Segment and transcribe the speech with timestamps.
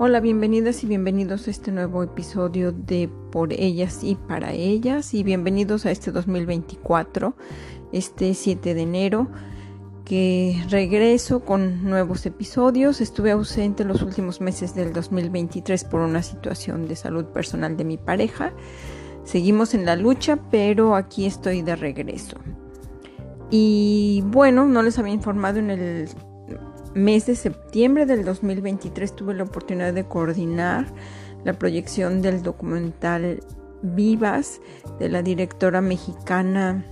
[0.00, 5.24] Hola, bienvenidas y bienvenidos a este nuevo episodio de Por ellas y para ellas y
[5.24, 7.34] bienvenidos a este 2024,
[7.90, 9.26] este 7 de enero,
[10.04, 13.00] que regreso con nuevos episodios.
[13.00, 17.96] Estuve ausente los últimos meses del 2023 por una situación de salud personal de mi
[17.96, 18.52] pareja.
[19.24, 22.36] Seguimos en la lucha, pero aquí estoy de regreso.
[23.50, 26.08] Y bueno, no les había informado en el
[26.98, 30.86] mes de septiembre del 2023 tuve la oportunidad de coordinar
[31.44, 33.40] la proyección del documental
[33.80, 34.60] Vivas
[34.98, 36.84] de la directora mexicana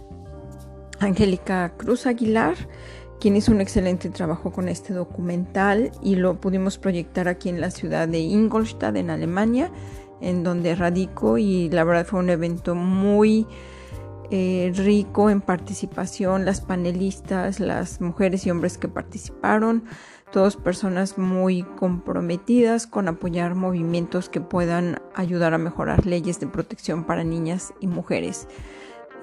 [1.01, 2.55] Angélica Cruz Aguilar,
[3.19, 7.73] quien hizo un excelente trabajo con este documental y lo pudimos proyectar aquí en la
[7.73, 9.73] ciudad de Ingolstadt, en Alemania,
[10.21, 13.47] en donde radico y la verdad fue un evento muy
[14.31, 19.85] eh, rico en participación, las panelistas, las mujeres y hombres que participaron,
[20.33, 27.05] todas personas muy comprometidas con apoyar movimientos que puedan ayudar a mejorar leyes de protección
[27.05, 28.49] para niñas y mujeres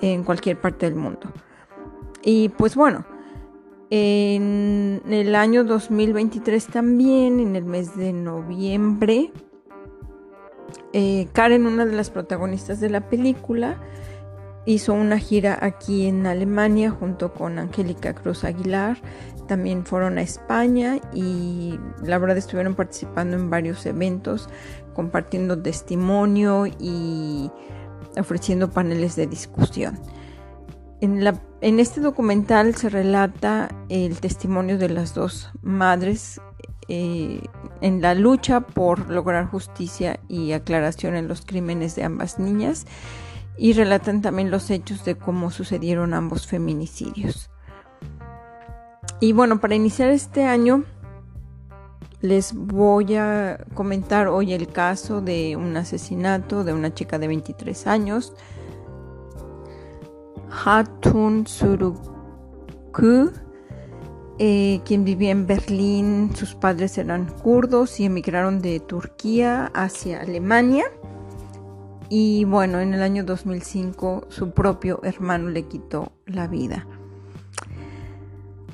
[0.02, 1.31] en cualquier parte del mundo.
[2.24, 3.06] Y pues bueno,
[3.90, 9.31] en el año 2023 también, en el mes de noviembre,
[10.94, 13.78] eh, Karen, una de las protagonistas de la película,
[14.66, 18.97] hizo una gira aquí en Alemania junto con Angélica Cruz Aguilar.
[19.47, 24.50] También fueron a España y la verdad estuvieron participando en varios eventos,
[24.94, 27.52] compartiendo testimonio y
[28.17, 30.00] ofreciendo paneles de discusión.
[31.02, 36.39] En, este documental se relata el testimonio de las dos madres
[36.88, 37.41] eh,
[37.81, 42.86] en la lucha por lograr justicia y aclaración en los crímenes de ambas niñas
[43.58, 47.50] y relatan también los hechos de cómo sucedieron ambos feminicidios.
[49.20, 50.84] Y bueno, para iniciar este año
[52.24, 57.86] les voy a comentar hoy el caso de un asesinato de una chica de 23
[57.86, 58.34] años,
[60.50, 63.31] Hatun Suruku,
[64.40, 66.31] eh, quien vivía en Berlín.
[66.34, 70.85] Sus padres eran kurdos y emigraron de Turquía hacia Alemania.
[72.16, 76.85] Y bueno, en el año 2005 su propio hermano le quitó la vida.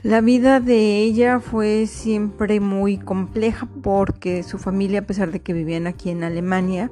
[0.04, 5.54] La vida de ella fue siempre muy compleja porque su familia, a pesar de que
[5.54, 6.92] vivían aquí en Alemania,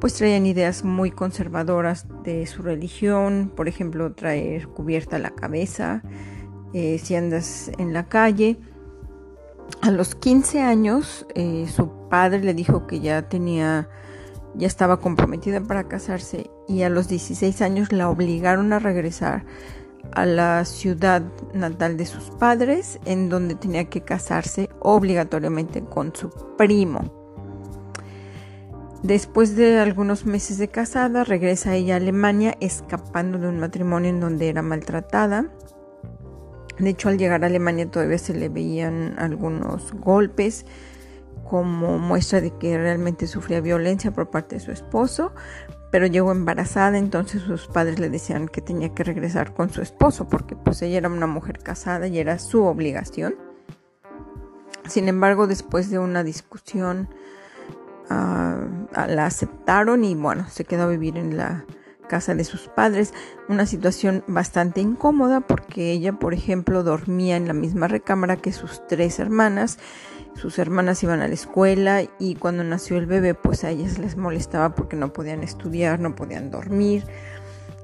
[0.00, 6.02] pues traían ideas muy conservadoras de su religión, por ejemplo, traer cubierta la cabeza
[6.74, 8.58] eh, si andas en la calle.
[9.80, 13.88] A los 15 años, eh, su padre le dijo que ya tenía
[14.54, 19.44] ya estaba comprometida para casarse y a los 16 años la obligaron a regresar
[20.12, 21.22] a la ciudad
[21.54, 27.20] natal de sus padres, en donde tenía que casarse obligatoriamente con su primo.
[29.02, 34.20] Después de algunos meses de casada, regresa ella a Alemania escapando de un matrimonio en
[34.20, 35.46] donde era maltratada.
[36.78, 40.66] De hecho, al llegar a Alemania todavía se le veían algunos golpes
[41.50, 45.32] como muestra de que realmente sufría violencia por parte de su esposo,
[45.90, 50.28] pero llegó embarazada, entonces sus padres le decían que tenía que regresar con su esposo
[50.28, 53.34] porque pues ella era una mujer casada y era su obligación.
[54.86, 57.08] Sin embargo, después de una discusión,
[58.10, 58.56] ah,
[59.08, 61.64] la aceptaron y bueno, se quedó a vivir en la
[62.10, 63.14] casa de sus padres,
[63.48, 68.84] una situación bastante incómoda porque ella, por ejemplo, dormía en la misma recámara que sus
[68.88, 69.78] tres hermanas
[70.34, 74.16] sus hermanas iban a la escuela y cuando nació el bebé pues a ellas les
[74.16, 77.04] molestaba porque no podían estudiar, no podían dormir.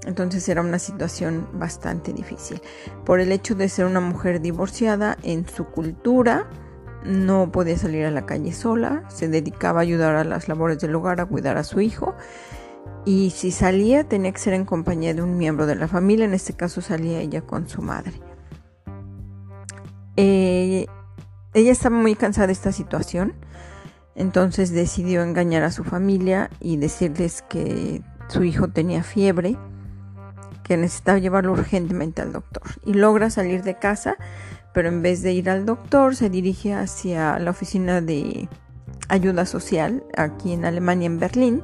[0.06, 2.62] Entonces era una situación bastante difícil.
[3.04, 6.48] Por el hecho de ser una mujer divorciada en su cultura,
[7.04, 10.94] no podía salir a la calle sola, se dedicaba a ayudar a las labores del
[10.94, 12.15] hogar, a cuidar a su hijo.
[13.06, 16.34] Y si salía tenía que ser en compañía de un miembro de la familia, en
[16.34, 18.12] este caso salía ella con su madre.
[20.16, 20.86] Eh,
[21.54, 23.34] ella estaba muy cansada de esta situación,
[24.16, 29.56] entonces decidió engañar a su familia y decirles que su hijo tenía fiebre,
[30.64, 32.64] que necesitaba llevarlo urgentemente al doctor.
[32.84, 34.16] Y logra salir de casa,
[34.74, 38.48] pero en vez de ir al doctor se dirige hacia la oficina de
[39.09, 41.62] ayuda social aquí en Alemania, en Berlín,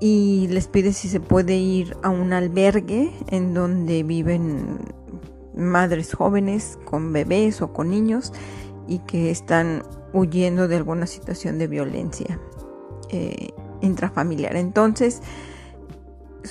[0.00, 4.78] y les pide si se puede ir a un albergue en donde viven
[5.56, 8.32] madres jóvenes con bebés o con niños
[8.88, 9.82] y que están
[10.12, 12.40] huyendo de alguna situación de violencia
[13.10, 13.50] eh,
[13.80, 14.56] intrafamiliar.
[14.56, 15.22] Entonces,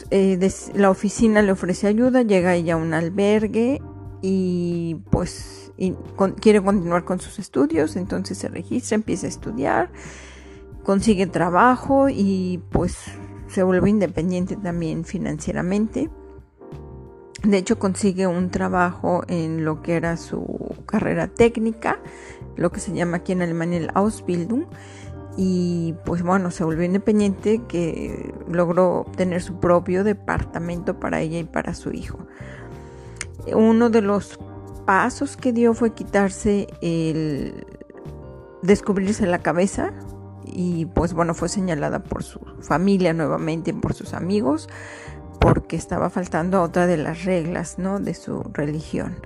[0.10, 0.40] eh,
[0.74, 3.82] la oficina le ofrece ayuda, llega ella a un albergue
[4.22, 5.72] y pues
[6.40, 9.90] quiere continuar con sus estudios, entonces se registra, empieza a estudiar
[10.84, 12.98] consigue trabajo y pues
[13.54, 16.10] se vuelve independiente también financieramente.
[17.44, 22.00] De hecho, consigue un trabajo en lo que era su carrera técnica,
[22.56, 24.66] lo que se llama aquí en Alemania el Ausbildung.
[25.38, 31.44] Y pues bueno, se volvió independiente que logró obtener su propio departamento para ella y
[31.44, 32.20] para su hijo.
[33.54, 34.40] Uno de los
[34.86, 37.66] pasos que dio fue quitarse el
[38.64, 39.94] descubrirse la cabeza
[40.46, 44.70] y pues bueno, fue señalada por su familia nuevamente, por sus amigos,
[45.40, 48.00] porque estaba faltando otra de las reglas, ¿no?
[48.00, 49.18] De su religión.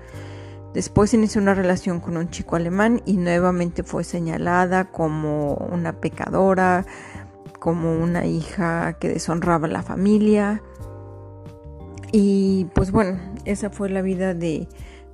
[0.74, 6.86] Después inició una relación con un chico alemán y nuevamente fue señalada como una pecadora,
[7.60, 10.62] como una hija que deshonraba a la familia.
[12.12, 14.68] Y pues bueno, esa fue la vida de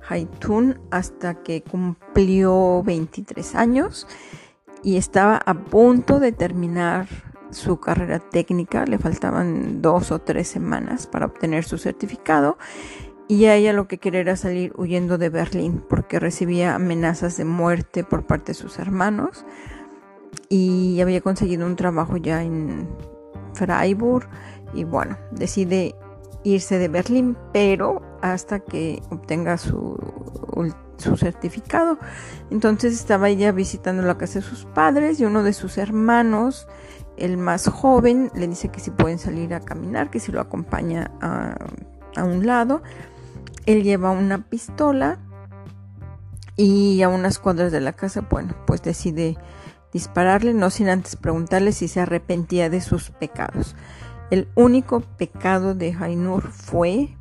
[0.08, 4.06] Haitun hasta que cumplió 23 años
[4.84, 7.08] y estaba a punto de terminar
[7.50, 12.58] su carrera técnica, le faltaban dos o tres semanas para obtener su certificado
[13.26, 17.44] y a ella lo que quería era salir huyendo de Berlín porque recibía amenazas de
[17.44, 19.46] muerte por parte de sus hermanos
[20.48, 22.88] y había conseguido un trabajo ya en
[23.54, 24.28] Freiburg
[24.74, 25.94] y bueno, decide
[26.42, 29.96] irse de Berlín, pero hasta que obtenga su,
[30.96, 31.98] su certificado.
[32.50, 36.66] Entonces estaba ella visitando la casa de sus padres y uno de sus hermanos,
[37.16, 41.10] el más joven, le dice que si pueden salir a caminar, que si lo acompaña
[41.20, 41.56] a,
[42.22, 42.82] un lado.
[43.66, 45.18] Él lleva una pistola
[46.56, 49.36] y a unas cuadras de la casa, bueno, pues decide
[49.92, 53.74] dispararle, no sin antes preguntarle si se arrepentía de sus pecados.
[54.30, 57.16] El único pecado de Jainur fue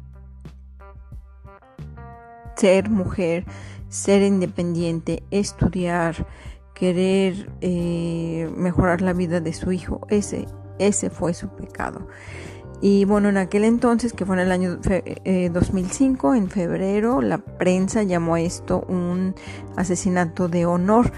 [2.64, 3.44] ser mujer,
[3.90, 6.26] ser independiente, estudiar,
[6.74, 10.00] querer eh, mejorar la vida de su hijo.
[10.10, 10.48] Ese,
[10.80, 12.08] ese fue su pecado.
[12.80, 17.40] Y bueno, en aquel entonces, que fue en el año 2005, eh, en febrero, la
[17.40, 19.36] prensa llamó a esto un
[19.76, 21.12] asesinato de honor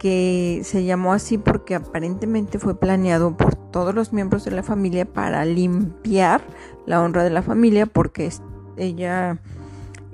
[0.00, 5.04] que se llamó así porque aparentemente fue planeado por todos los miembros de la familia
[5.04, 6.40] para limpiar
[6.86, 8.32] la honra de la familia porque
[8.76, 9.38] ella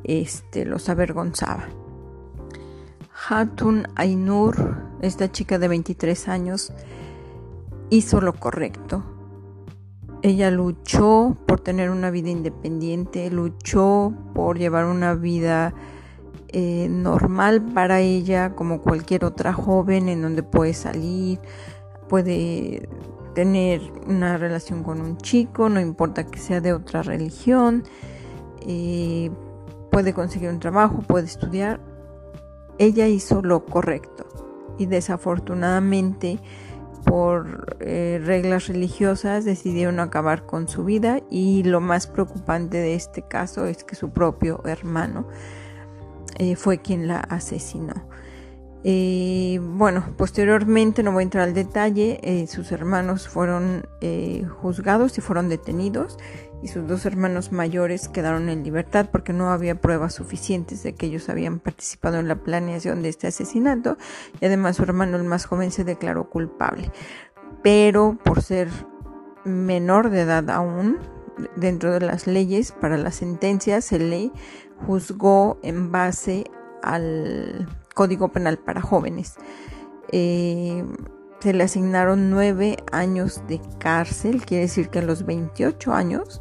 [0.04, 1.68] este, los avergonzaba.
[3.28, 6.72] Hatun Ainur, esta chica de 23 años,
[7.90, 9.04] hizo lo correcto.
[10.22, 15.74] Ella luchó por tener una vida independiente, luchó por llevar una vida
[16.48, 21.40] eh, normal para ella como cualquier otra joven en donde puede salir,
[22.08, 22.88] puede
[23.34, 27.84] tener una relación con un chico, no importa que sea de otra religión,
[28.60, 29.30] eh,
[29.92, 31.78] puede conseguir un trabajo, puede estudiar.
[32.78, 34.26] Ella hizo lo correcto
[34.78, 36.40] y desafortunadamente
[37.04, 43.22] por eh, reglas religiosas decidieron acabar con su vida y lo más preocupante de este
[43.22, 45.26] caso es que su propio hermano
[46.38, 48.08] eh, fue quien la asesinó.
[48.84, 53.86] Eh, bueno, posteriormente, no voy a entrar al detalle, eh, sus hermanos fueron
[54.60, 56.18] juzgados y fueron detenidos
[56.62, 61.06] y sus dos hermanos mayores quedaron en libertad porque no había pruebas suficientes de que
[61.06, 63.98] ellos habían participado en la planeación de este asesinato
[64.40, 66.90] y además su hermano el más joven se declaró culpable.
[67.62, 68.68] Pero por ser
[69.44, 70.98] menor de edad aún,
[71.56, 74.30] dentro de las leyes para las sentencias se le
[74.86, 76.44] juzgó en base
[76.82, 79.34] al Código Penal para jóvenes.
[80.10, 80.84] Eh,
[81.42, 86.40] se le asignaron nueve años de cárcel, quiere decir que a los 28 años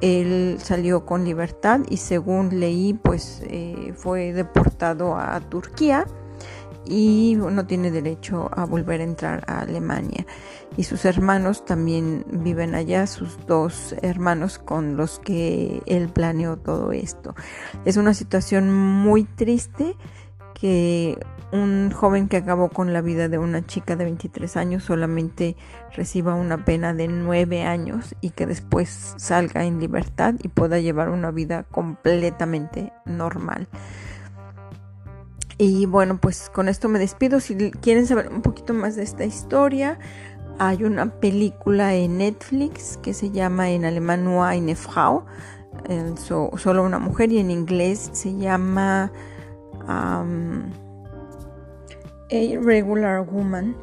[0.00, 6.06] él salió con libertad y según leí pues eh, fue deportado a Turquía
[6.84, 10.24] y no tiene derecho a volver a entrar a Alemania.
[10.76, 16.92] Y sus hermanos también viven allá, sus dos hermanos con los que él planeó todo
[16.92, 17.34] esto.
[17.84, 19.96] Es una situación muy triste
[20.58, 21.18] que
[21.52, 25.56] un joven que acabó con la vida de una chica de 23 años solamente
[25.94, 31.10] reciba una pena de 9 años y que después salga en libertad y pueda llevar
[31.10, 33.68] una vida completamente normal.
[35.58, 37.40] Y bueno, pues con esto me despido.
[37.40, 39.98] Si quieren saber un poquito más de esta historia,
[40.58, 45.24] hay una película en Netflix que se llama en alemán Nur eine Frau,
[46.56, 49.12] solo una mujer, y en inglés se llama
[49.86, 50.24] A
[52.30, 53.76] Regular Woman,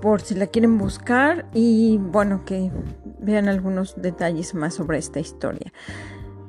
[0.00, 2.70] por si la quieren buscar y bueno, que
[3.18, 5.72] vean algunos detalles más sobre esta historia.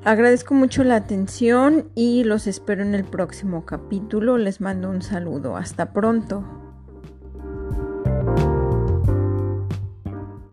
[0.03, 4.37] Agradezco mucho la atención y los espero en el próximo capítulo.
[4.37, 5.57] Les mando un saludo.
[5.57, 6.64] Hasta pronto.